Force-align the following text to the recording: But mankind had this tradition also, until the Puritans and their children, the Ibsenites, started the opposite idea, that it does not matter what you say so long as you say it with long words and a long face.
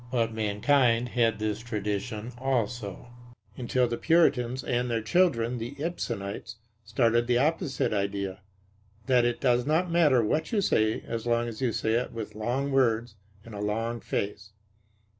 But 0.11 0.33
mankind 0.33 1.09
had 1.09 1.37
this 1.37 1.59
tradition 1.59 2.31
also, 2.39 3.09
until 3.55 3.87
the 3.87 3.99
Puritans 3.99 4.63
and 4.63 4.89
their 4.89 5.03
children, 5.03 5.59
the 5.59 5.75
Ibsenites, 5.77 6.55
started 6.83 7.27
the 7.27 7.37
opposite 7.37 7.93
idea, 7.93 8.41
that 9.05 9.25
it 9.25 9.39
does 9.39 9.63
not 9.67 9.91
matter 9.91 10.23
what 10.23 10.51
you 10.51 10.59
say 10.59 11.03
so 11.19 11.29
long 11.29 11.47
as 11.47 11.61
you 11.61 11.71
say 11.71 11.93
it 11.93 12.13
with 12.13 12.33
long 12.33 12.71
words 12.71 13.13
and 13.45 13.53
a 13.53 13.61
long 13.61 13.99
face. 13.99 14.53